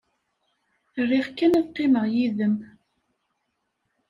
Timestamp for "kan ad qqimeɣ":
1.37-2.05